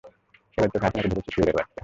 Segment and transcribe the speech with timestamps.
[0.57, 1.73] এবার তোকে হাতেনাতে ধরেছি, শুয়োরের বাচ্চা!